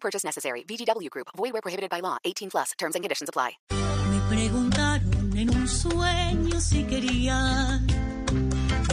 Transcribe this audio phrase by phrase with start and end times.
[0.00, 0.64] Purchase necessary.
[0.64, 1.28] VGW Group.
[1.36, 2.16] Void where prohibited by law.
[2.24, 2.72] 18 plus.
[2.78, 3.58] Terms and conditions apply.
[3.70, 7.80] Me preguntaron en un sueño si quería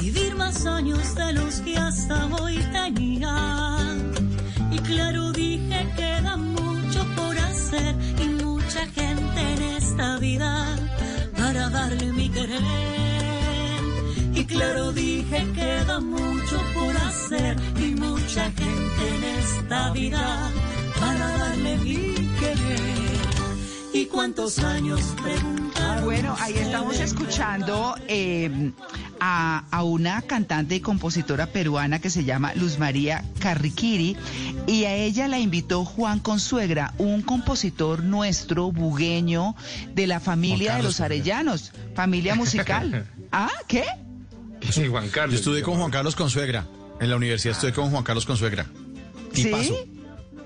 [0.01, 3.87] vivir más años de los que hasta hoy tenía.
[4.71, 10.77] Y claro dije queda mucho por hacer y mucha gente en esta vida
[11.37, 12.61] para darle mi querer.
[14.33, 20.44] Y claro dije queda mucho por hacer y mucha gente en esta vida
[23.95, 26.03] ¿Y cuántos años preguntaron?
[26.03, 28.71] Bueno, ahí estamos escuchando eh,
[29.21, 34.17] a, a una cantante y compositora peruana que se llama Luz María Carriquiri
[34.67, 39.55] y a ella la invitó Juan Consuegra, un compositor nuestro, bugueño,
[39.93, 43.07] de la familia de los Arellanos, familia musical.
[43.31, 43.49] ¿Ah?
[43.65, 43.85] ¿Qué?
[44.71, 45.35] Sí, Juan Carlos.
[45.35, 46.67] Yo estudié con Juan Carlos Consuegra.
[46.99, 48.65] En la universidad estudié con Juan Carlos Consuegra.
[49.31, 49.63] Tipazo.
[49.63, 49.75] ¿Sí?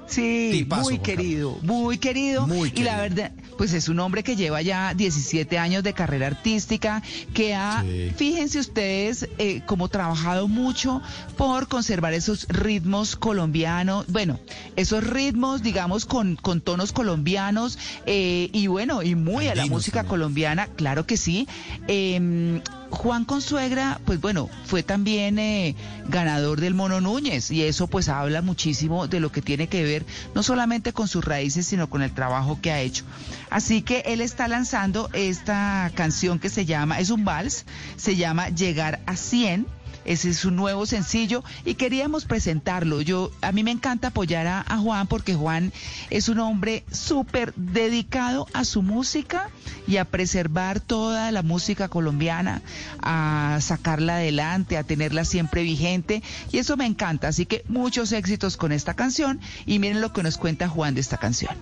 [0.09, 2.47] Sí, Tipazo, muy querido, muy querido.
[2.47, 2.97] Muy Y la querido.
[2.97, 7.83] verdad, pues es un hombre que lleva ya 17 años de carrera artística, que ha,
[7.83, 8.09] Sí.
[8.15, 11.01] fíjense ustedes, eh, como trabajado mucho
[11.35, 14.39] por conservar esos ritmos colombianos, bueno,
[14.77, 19.97] esos ritmos, digamos, con, con tonos colombianos, eh, y bueno, y muy a la música
[20.03, 20.09] también.
[20.09, 21.45] colombiana, claro que sí.
[21.89, 25.75] Em, Juan Consuegra, pues bueno, fue también eh,
[26.07, 30.05] ganador del Mono Núñez y eso pues habla muchísimo de lo que tiene que ver
[30.33, 33.05] no solamente con sus raíces, sino con el trabajo que ha hecho.
[33.49, 38.49] Así que él está lanzando esta canción que se llama, es un vals, se llama
[38.49, 39.67] Llegar a 100.
[40.05, 43.01] Ese es su nuevo sencillo y queríamos presentarlo.
[43.01, 45.71] Yo a mí me encanta apoyar a, a Juan porque Juan
[46.09, 49.49] es un hombre súper dedicado a su música
[49.87, 52.61] y a preservar toda la música colombiana,
[53.01, 57.27] a sacarla adelante, a tenerla siempre vigente y eso me encanta.
[57.27, 61.01] Así que muchos éxitos con esta canción y miren lo que nos cuenta Juan de
[61.01, 61.55] esta canción.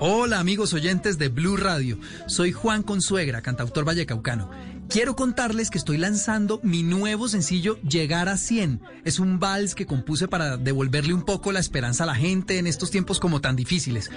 [0.00, 4.48] Hola amigos oyentes de Blue Radio, soy Juan Consuegra, cantautor vallecaucano.
[4.88, 8.80] Quiero contarles que estoy lanzando mi nuevo sencillo Llegar a 100.
[9.04, 12.66] Es un vals que compuse para devolverle un poco la esperanza a la gente en
[12.66, 14.10] estos tiempos como tan difíciles.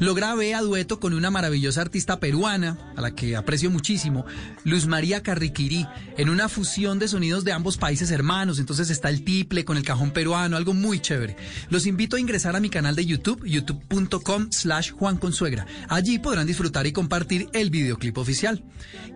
[0.00, 4.26] Lo grabé a dueto con una maravillosa artista peruana, a la que aprecio muchísimo,
[4.64, 5.86] Luz María Carriquirí,
[6.16, 8.58] en una fusión de sonidos de ambos países hermanos.
[8.58, 11.36] Entonces está el tiple con el cajón peruano, algo muy chévere.
[11.70, 15.66] Los invito a ingresar a mi canal de YouTube, youtube.com slash Juan Consuegra.
[15.88, 18.64] Allí podrán disfrutar y compartir el videoclip oficial.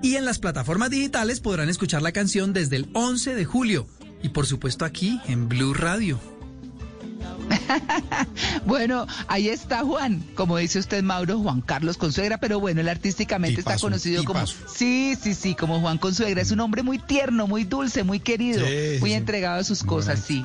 [0.00, 3.86] Y en las plataformas digitales podrán escuchar la canción desde el 11 de julio.
[4.22, 6.20] Y por supuesto aquí en Blue Radio.
[8.66, 13.60] Bueno, ahí está Juan, como dice usted Mauro, Juan Carlos Consuegra, pero bueno, él artísticamente
[13.60, 14.47] está Tipazo, conocido como.
[14.47, 18.64] Sí, sí, sí, como Juan Consuegra, es un hombre muy tierno, muy dulce, muy querido,
[18.64, 19.16] Sí, muy sí.
[19.16, 20.44] entregado a sus cosas, sí.